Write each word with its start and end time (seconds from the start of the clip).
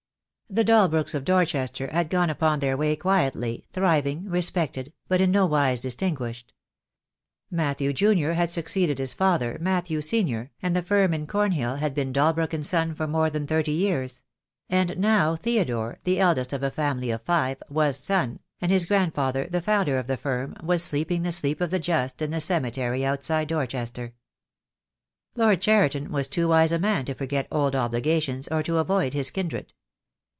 The 0.53 0.65
Dalbrooks, 0.65 1.15
of 1.15 1.23
Dorchester, 1.23 1.87
had 1.93 2.09
gone 2.09 2.29
upon 2.29 2.59
their 2.59 2.75
way 2.75 2.97
quietly, 2.97 3.67
thriving, 3.71 4.25
respected, 4.25 4.91
but 5.07 5.21
in 5.21 5.31
no 5.31 5.45
wise 5.45 5.79
dis 5.79 5.95
tinguished. 5.95 6.51
Matthew, 7.49 7.93
junior, 7.93 8.33
had 8.33 8.51
succeeded 8.51 8.99
his 8.99 9.13
father, 9.13 9.57
Matthew, 9.61 10.01
senior, 10.01 10.51
and 10.61 10.75
the 10.75 10.81
firm 10.81 11.13
in 11.13 11.25
Cornhill 11.25 11.75
had 11.77 11.95
been 11.95 12.11
Dal 12.11 12.33
brook 12.33 12.53
& 12.59 12.61
Son 12.63 12.93
for 12.93 13.07
more 13.07 13.29
than 13.29 13.47
thirty 13.47 13.71
years; 13.71 14.23
and 14.69 14.97
now 14.97 15.37
Theo 15.37 15.63
dore, 15.63 15.99
the 16.03 16.19
eldest 16.19 16.51
of 16.51 16.63
a 16.63 16.69
family 16.69 17.11
of 17.11 17.21
five, 17.21 17.63
was 17.69 17.95
Son, 17.97 18.41
and 18.59 18.73
his 18.73 18.85
grandfather, 18.85 19.47
the 19.49 19.61
founder 19.61 19.97
of 19.97 20.07
the 20.07 20.17
firm, 20.17 20.57
was 20.61 20.83
sleeping 20.83 21.21
the 21.23 21.31
sleep 21.31 21.61
of 21.61 21.69
the 21.71 21.79
just 21.79 22.21
in 22.21 22.31
the 22.31 22.41
cemetery 22.41 23.05
outside 23.05 23.47
Dorchester. 23.47 24.15
Lord 25.33 25.61
Cheriton 25.61 26.11
was 26.11 26.27
too 26.27 26.49
wise 26.49 26.73
a 26.73 26.77
man 26.77 27.05
to 27.05 27.13
forget 27.13 27.47
old 27.53 27.73
obligations 27.73 28.49
or 28.49 28.61
to 28.63 28.79
avoid 28.79 29.13
his 29.13 29.31
kindred. 29.31 29.73